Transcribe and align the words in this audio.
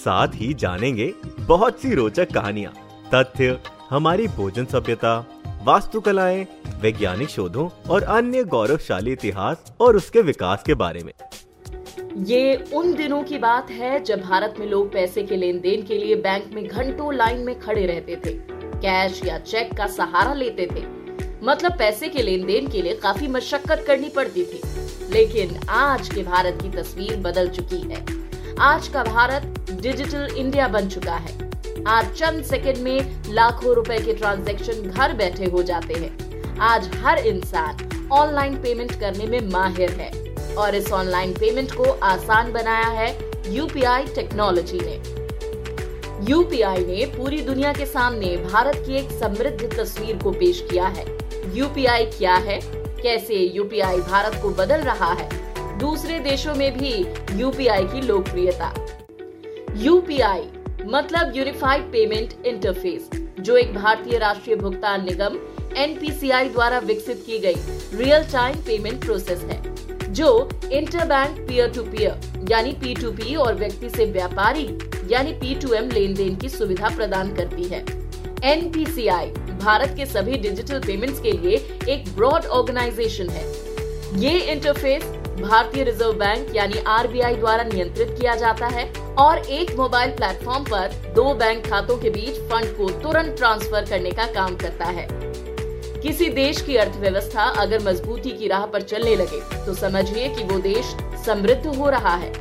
साथ 0.00 0.34
ही 0.34 0.52
जानेंगे 0.54 1.12
बहुत 1.40 1.80
सी 1.80 1.94
रोचक 1.94 2.32
कहानियाँ, 2.32 2.72
तथ्य, 3.14 3.58
हमारी 3.90 4.26
भोजन 4.28 4.64
सभ्यता, 4.64 5.18
वास्तुकलाएँ, 5.64 6.46
वैज्ञानिक 6.80 7.28
शोधों 7.28 7.68
और 7.90 8.02
अन्य 8.02 8.44
गौरवशाली 8.44 9.12
इतिहास 9.12 9.72
और 9.80 9.96
उसके 9.96 10.22
विकास 10.22 10.62
के 10.62 10.74
बारे 10.74 11.02
में। 11.02 11.12
ये 12.26 12.54
उन 12.74 12.94
दिनों 12.94 13.22
की 13.22 13.38
बात 13.38 13.70
है 13.70 14.02
जब 14.04 14.20
भारत 14.20 14.54
में 14.58 14.66
लोग 14.66 14.92
पैसे 14.92 15.22
के 15.22 15.36
लेन 15.36 15.60
देन 15.60 15.82
के 15.82 15.98
लिए 15.98 16.16
बैंक 16.16 16.50
में 16.54 16.66
घंटों 16.66 17.12
लाइन 17.14 17.40
में 17.40 17.58
खड़े 17.60 17.86
रहते 17.86 18.16
थे, 18.16 18.32
कैश 18.76 19.20
या 19.24 19.38
चेक 19.38 19.76
का 19.76 19.86
सहारा 19.88 20.32
लेते 20.34 20.66
थे। 20.66 20.84
मतलब 21.44 21.78
पैसे 21.78 22.08
के 22.08 22.22
लेन 22.22 22.46
देन 22.46 22.68
के 22.68 22.82
लिए 22.82 22.94
काफ़ी 22.96 23.28
मशक्कत 23.28 23.84
करनी 23.86 24.08
पड़ती 24.08 24.44
थी, 24.44 24.60
लेकिन 25.12 25.56
आज 25.68 26.08
के 26.08 26.22
भारत 26.22 26.58
की 26.62 26.70
तस्वीर 26.70 27.16
बदल 27.20 27.48
चुकी 27.48 27.80
है। 27.82 28.04
आज 28.60 28.88
का 28.88 29.04
भारत 29.04 29.59
डिजिटल 29.72 30.34
इंडिया 30.36 30.68
बन 30.68 30.88
चुका 30.88 31.14
है। 31.14 31.38
आज 31.86 32.12
चंद 32.12 32.44
सेकंड 32.44 32.78
में 32.78 33.22
लाखों 33.28 33.74
रुपए 33.74 33.98
के 33.98 34.12
ट्रांजैक्शन 34.12 34.82
घर 34.82 35.12
बैठे 35.12 35.44
हो 35.44 35.62
जाते 35.62 35.94
हैं। 35.94 36.58
आज 36.58 36.90
हर 36.96 37.18
इंसान 37.18 38.08
ऑनलाइन 38.12 38.54
पेमेंट 38.54 39.00
करने 39.00 39.26
में 39.26 39.40
माहिर 39.50 39.90
है 39.90 40.10
और 40.54 40.74
इस 40.74 40.92
ऑनलाइन 40.92 41.32
पेमेंट 41.32 41.72
को 41.72 41.90
आसान 42.02 42.52
बनाया 42.52 42.86
है 42.86 43.08
यूपीआई 43.54 44.04
टेक्नोलॉजी 44.04 44.80
ने। 44.82 45.00
यूपीआई 46.30 46.84
ने 46.84 47.04
पूरी 47.16 47.40
दुनिया 47.40 47.72
के 47.72 47.86
सामने 47.86 48.36
भारत 48.36 48.82
की 48.86 48.96
एक 48.96 49.10
समृद्ध 49.10 49.78
तस्वीर 49.78 50.16
को 50.16 50.30
पेश 50.30 50.66
किया 50.70 50.86
है। 50.86 51.06
यूपीआई 51.56 52.04
क्या 52.04 52.34
है? 52.34 52.60
कैसे 53.02 53.34
यूपीआई 53.34 54.00
भारत 54.00 54.38
को 54.42 54.50
बदल 54.50 54.80
रहा 54.80 55.12
है? 55.12 55.28
दूसरे 55.78 56.18
देशों 56.20 56.54
में 56.54 56.78
भी 56.78 56.94
यूपीआई 57.40 57.84
की 57.84 58.00
लोकप्रियता। 58.00 58.74
यूपीआई 59.76 60.42
मतलब 60.84 61.32
यूनिफाइड 61.36 61.82
पेमेंट 61.92 62.46
इंटरफेस 62.46 63.10
जो 63.40 63.56
एक 63.56 63.74
भारतीय 63.74 64.18
राष्ट्रीय 64.18 64.56
भुगतान 64.56 65.04
निगम 65.04 65.38
एनपीसीआई 65.78 66.48
द्वारा 66.48 66.78
विकसित 66.78 67.22
की 67.26 67.38
गई 67.38 67.54
रियल 67.94 68.24
टाइम 68.32 68.56
पेमेंट 68.56 69.04
प्रोसेस 69.04 69.42
है, 69.42 69.62
जो 70.12 70.48
inter 70.72 71.04
bank 71.06 71.38
peer 71.48 71.70
to 71.70 71.82
peer 71.82 72.48
यानी 72.50 72.72
पी 72.72 72.94
टू 72.94 73.10
पी 73.12 73.34
और 73.36 73.54
व्यक्ति 73.54 73.90
से 73.90 74.04
व्यापारी, 74.04 74.66
यानी 75.10 75.32
पी 75.34 75.54
टू 75.60 75.72
एम 75.74 75.90
लेन 75.90 76.14
देन 76.14 76.36
की 76.36 76.48
सुविधा 76.48 76.88
प्रदान 76.96 77.34
करती 77.36 77.64
है। 77.64 77.84
एनपीसीआई 78.52 79.30
भारत 79.56 79.94
के 79.96 80.06
सभी 80.06 80.38
डिजिटल 80.38 80.80
पेमेंट्स 80.80 81.20
के 81.20 81.32
लिए 81.32 81.56
एक 81.88 82.14
ब्रॉड 82.16 82.44
ऑर्गेनाइजेशन 82.46 83.28
है। 83.28 83.44
ये 84.20 84.38
इंटरफेस 84.52 85.02
भारतीय 85.40 85.84
रिज़र्व 85.84 86.12
बैंक 86.14 86.54
यानी 86.56 86.78
आरबीआई 86.88 87.34
द्वारा 87.34 87.62
नियंत्रित 87.64 88.08
किया 88.20 88.34
जाता 88.36 88.66
है 88.68 88.84
और 89.18 89.38
एक 89.38 89.74
मोबाइल 89.76 90.10
प्लेटफॉर्म 90.10 90.64
पर 90.64 90.92
दो 91.14 91.32
बैंक 91.34 91.66
खातों 91.66 91.96
के 91.98 92.10
बीच 92.10 92.40
फंड 92.50 92.76
को 92.76 92.90
तुरंत 93.02 93.36
ट्रांसफ़र 93.36 93.88
करने 93.90 94.10
का 94.10 94.26
काम 94.32 94.56
करता 94.56 94.84
है। 94.88 95.06
किसी 96.02 96.28
देश 96.30 96.60
की 96.62 96.76
अर्थव्यवस्था 96.76 97.44
अगर 97.58 97.82
मजबूती 97.84 98.30
की 98.30 98.48
राह 98.48 98.66
पर 98.66 98.82
चलने 98.82 99.16
लगे 99.16 99.40
तो 99.66 99.74
समझिए 99.76 100.28
कि 100.28 100.44
वो 100.44 100.58
देश 100.60 100.94
समृद्ध 101.26 101.66
हो 101.68 101.90
रहा 101.90 102.14
है। 102.16 102.32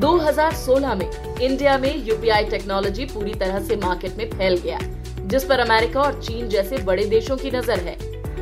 2016 0.00 0.94
में 0.94 1.10
इंडिया 1.40 1.76
में 1.78 1.94
यूपीआई 1.98 2.44
टेक्नोलॉजी 2.46 3.04
पूरी 3.06 3.34
तरह 3.34 3.60
से 3.60 3.76
मार्केट 3.76 4.16
में 4.16 4.30
फैल 4.30 4.56
गया, 4.58 4.78
जिस 5.20 5.44
पर 5.44 5.60
अमेरिका 5.60 6.00
और 6.00 6.20
चीन 6.22 6.48
जैसे 6.48 6.78
बड़े 6.84 7.04
देशों 7.06 7.36
की 7.36 7.50
नज़र 7.50 7.78
है। 7.80 7.96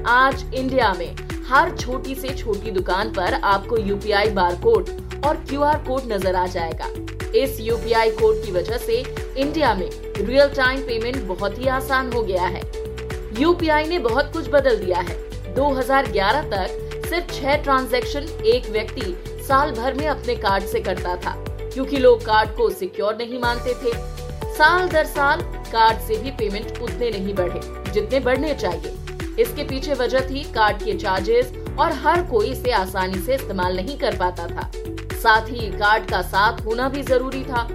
आज 0.07 0.45
इंडिया 0.55 0.93
में 0.93 1.15
हर 1.47 1.71
छोटी 1.77 2.15
से 2.15 2.35
छोटी 2.35 2.71
दुकान 2.71 3.11
पर 3.13 3.35
आपको 3.35 3.77
यूपीआई 3.79 4.31
बार 4.31 4.55
कोड 4.61 4.89
और 5.27 5.37
क्यूआर 5.49 5.79
कोड 5.79 6.13
नज़र 6.13 6.35
आ 6.35 6.47
जाएगा। 6.47 6.87
इस 7.35 7.61
यूपीआई 7.61 8.11
कोड 8.11 8.45
की 8.45 8.53
वजह 8.53 8.77
से 8.79 8.99
इंडिया 9.37 9.75
में 9.75 9.89
रियल 10.19 10.49
टाइम 10.49 10.81
पेमेंट 10.81 11.23
बहुत 11.27 11.59
ही 11.59 11.67
आसान 11.69 12.13
हो 12.13 12.23
गया 12.23 12.47
है। 12.47 12.63
यूपीआई 13.41 13.89
ने 13.89 13.99
बहुत 13.99 14.33
कुछ 14.33 14.49
बदल 14.51 14.79
दिया 14.79 14.99
है। 14.99 15.17
2011 15.55 16.51
तक 16.51 17.07
सिर्फ़ 17.09 17.33
छह 17.33 17.57
ट्रांजैक्शन 17.63 18.29
एक 18.47 18.71
व्यक्ति 18.71 19.15
साल 19.49 19.73
भर 19.73 19.95
में 19.95 20.07
अपने 20.09 20.37
कार्ड 20.37 20.65
से 20.65 20.81
करता 20.81 21.17
था, 21.17 21.35
क्योंकि 21.65 21.99
लोग 21.99 22.25
कार्ड 22.27 22.57
को 22.57 22.71
सिक्योर 22.71 23.17
नहीं 23.17 23.39
मानते 23.39 23.75
थे। 23.75 23.97
साल 24.55 24.89
दर 24.89 25.05
साल 25.07 25.41
कार्ड 25.73 25.99
से 26.01 26.17
भी 26.17 26.31
पेमेंट 26.33 26.79
उतने 26.83 27.11
नहीं 27.11 27.35
बढ़े, 27.35 27.61
जितने 27.93 28.21
बढ़ने 28.21 28.55
चाहिए। 28.55 28.97
इसके 29.41 29.65
पीछे 29.65 29.95
वजह 29.95 30.29
थी 30.29 30.43
कार्ड 30.53 30.83
के 30.83 30.93
चार्जेस 30.99 31.53
और 31.79 31.93
हर 32.03 32.23
कोई 32.23 32.51
इसे 32.51 32.73
आसानी 32.73 33.21
से 33.21 33.35
इस्तेमाल 33.35 33.77
नहीं 33.77 33.97
कर 33.99 34.17
पाता 34.17 34.47
था। 34.47 34.71
साथ 35.15 35.49
ही 35.51 35.71
कार्ड 35.71 36.11
का 36.11 36.21
साथ 36.23 36.61
होना 36.67 36.89
भी 36.89 37.03
ज़रूरी 37.03 37.43
था। 37.45 37.69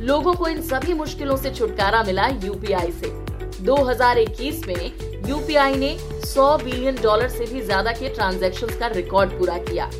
लोगों 0.00 0.34
को 0.34 0.48
इन 0.48 0.60
सभी 0.62 0.94
मुश्किलों 0.94 1.36
से 1.36 1.54
छुटकारा 1.54 2.02
मिला 2.02 2.26
यूपीआई 2.44 2.92
से। 2.92 3.10
2021 3.64 4.66
में 4.66 5.28
यूपीआई 5.28 5.74
ने 5.76 5.96
100 6.22 6.56
बिलियन 6.62 6.96
डॉलर 7.02 7.28
से 7.28 7.46
भी 7.46 7.60
ज़्यादा 7.60 7.92
के 7.92 8.08
ट्रांजैक्शंस 8.08 8.76
का 8.76 8.86
रिकॉर्ड 8.86 9.38
पूरा 9.38 9.58
किया। 9.60 9.90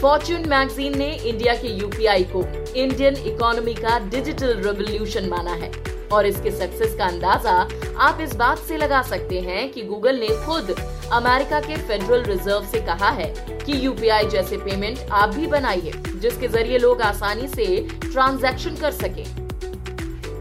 फॉर्च्यून 0.00 0.48
मैगजीन 0.48 0.98
ने 0.98 1.14
इंडिया 1.14 1.54
के 1.54 1.68
यूपीआई 1.68 2.24
को 2.32 2.42
इंडियन 2.76 3.16
इकोनॉमी 3.26 3.74
का 3.74 3.98
डिजिटल 4.08 4.56
रेवोल्यूशन 4.58 5.28
माना 5.28 5.52
है। 5.54 5.70
और 6.12 6.26
इसके 6.26 6.50
सक्सेस 6.50 6.94
का 6.94 7.04
अंदाज़ा 7.04 7.52
आप 7.98 8.20
इस 8.20 8.34
बात 8.36 8.58
से 8.58 8.76
लगा 8.76 9.02
सकते 9.02 9.40
हैं 9.40 9.70
कि 9.72 9.82
गूगल 9.82 10.18
ने 10.18 10.28
खुद 10.46 10.74
अमेरिका 11.12 11.60
के 11.60 11.76
फेडरल 11.78 12.22
रिज़र्व 12.22 12.66
से 12.66 12.80
कहा 12.80 13.10
है 13.10 13.32
कि 13.66 13.84
यूपीआई 13.86 14.26
जैसे 14.26 14.56
पेमेंट 14.56 14.98
आप 15.10 15.34
भी 15.34 15.46
बनाइए, 15.46 15.92
जिसके 16.16 16.48
ज़रिए 16.48 16.78
लोग 16.78 17.02
आसानी 17.02 17.48
से 17.48 17.66
ट्रांजैक्शन 18.02 18.76
कर 18.76 18.90
सके। 18.92 19.22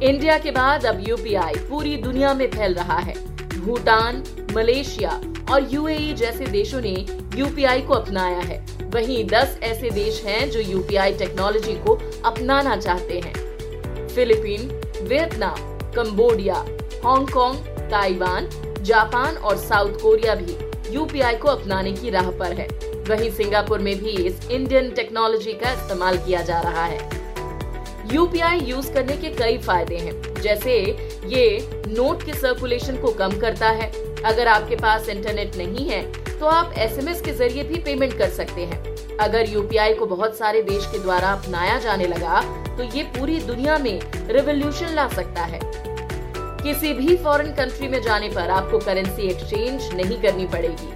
इंडिया 0.08 0.38
के 0.38 0.52
बाद 0.52 0.86
अब 0.86 1.04
यूपीआई 1.08 1.56
पूरी 1.70 1.96
दुनिया 1.98 2.34
में 2.34 2.50
फैल 2.52 2.74
रहा 2.74 2.98
है। 2.98 3.14
भूटान, 3.60 4.24
मलेशिया 4.56 5.22
और 5.52 5.68
यूएई 5.74 6.14
जैसे 6.14 6.46
देशों 6.46 6.82
ने 6.82 6.96
यूपीआई 7.36 7.82
को 7.82 7.94
अपनाया 7.94 8.40
है। 8.40 8.66
वहीं 8.94 9.24
10 9.28 9.58
ऐसे 9.64 9.90
देश 9.90 10.24
हैं 10.26 10.50
जो 10.50 10.60
यूपीआई 10.60 11.14
टेक्नोलॉजी 11.14 11.74
को 11.86 12.00
अपनाना 12.26 12.76
चाहते 12.78 13.20
हैं। 13.20 14.08
Philippine 14.08 14.81
Vietnam, 15.02 15.58
Cambodia, 15.94 16.56
Hong Kong, 17.04 17.56
Taiwan, 17.92 18.50
Japan 18.82 19.38
और 19.38 19.58
साउथ 19.58 20.02
कोरिया 20.02 20.36
भी 20.36 20.56
यूपीआई 20.90 21.36
को 21.36 21.48
अपनाने 21.48 21.92
की 21.94 22.10
राह 22.10 22.30
पर 22.32 22.54
है। 22.54 22.68
वहीं 23.10 23.30
सिंगापुर 23.32 23.80
में 23.80 23.96
भी 23.98 24.12
इस 24.18 24.50
इंडियन 24.50 24.90
टेक्नोलॉजी 24.92 25.54
का 25.54 25.72
इस्तेमाल 25.74 26.18
किया 26.18 26.42
जा 26.42 26.60
रहा 26.62 26.86
है। 26.86 27.10
यूपीआई 28.14 28.60
यूज़ 28.60 28.92
करने 28.94 29.18
के 29.18 29.30
कई 29.30 29.58
फ़ायदे 29.58 29.98
हैं, 29.98 30.42
जैसे 30.42 30.78
ये 31.28 31.84
नोट 31.88 32.24
के 32.24 32.34
सर्कुलेशन 32.34 32.98
को 32.98 33.12
कम 33.14 33.38
करता 33.40 33.70
है। 33.70 33.92
अगर 34.24 34.48
आपके 34.48 34.76
पास 34.76 35.10
इंटरनेट 35.10 35.56
नहीं 35.58 35.88
है 35.90 36.02
तो 36.32 36.46
आप 36.48 36.74
एसएमएस 36.78 37.22
के 37.22 37.32
ज़रिए 37.34 37.64
भी 37.64 37.80
पेमेंट 37.80 38.18
कर 38.18 38.30
सकते 38.30 38.62
हैं। 38.62 39.18
अगर 39.18 39.50
यूपीआई 39.50 39.94
को 39.94 40.06
बहुत 40.06 40.38
सारे 40.38 40.62
देश 40.64 40.86
के 40.86 41.00
द्वारा 41.00 41.32
अपनाया 41.32 41.78
जाने 41.80 42.06
लगा 42.08 42.42
तो 42.78 42.84
ये 42.84 43.04
पूरी 43.04 43.40
दुनिया 43.40 43.78
में 43.78 44.00
रिवोल्यूशन 44.28 44.94
ला 44.94 45.08
सकता 45.08 45.42
है। 45.42 45.60
किसी 46.64 46.94
भी 46.94 47.18
फॉरेन 47.18 47.54
कंट्री 47.56 47.88
में 47.88 48.02
जाने 48.02 48.30
पर 48.30 48.50
आपको 48.50 48.80
करेंसी 48.80 49.28
एक्सचेंज 49.28 49.94
नहीं 49.94 50.22
करनी 50.22 50.48
पड़ेगी। 50.48 50.94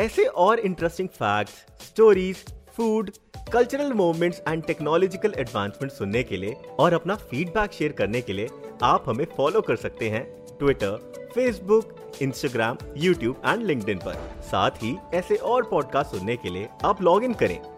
ऐसे 0.00 0.24
और 0.24 0.58
interesting 0.58 1.08
facts, 1.08 1.52
stories 1.86 2.44
food 2.76 3.10
cultural 3.52 3.92
movements 3.92 4.42
and 4.48 4.62
technological 4.64 5.34
advancement 5.38 5.92
सुनने 5.92 6.22
के 6.22 6.36
लिए 6.36 6.56
और 6.78 6.94
अपना 6.94 7.14
फीडबैक 7.14 7.72
शेयर 7.72 7.92
करने 7.92 8.20
के 8.20 8.32
लिए 8.32 8.48
आप 8.82 9.04
हमें 9.08 9.26
फॉलो 9.36 9.60
कर 9.60 9.76
सकते 9.76 10.10
हैं 10.10 10.24
Twitter 10.58 11.30
Facebook 11.34 12.12
Instagram 12.22 12.76
YouTube 12.96 13.42
and 13.46 13.62
link 13.62 13.84
पर। 14.02 14.14
साथ 14.42 14.70
ही 14.70 14.96
ऐसे 15.14 15.36
और 15.36 15.62
पॉडकास्ट 15.62 16.10
सुनने 16.10 16.36
के 16.36 16.50
लिए 16.50 16.68
आप 16.84 17.02
लॉग 17.02 17.24
इन 17.24 17.34
करें। 17.34 17.77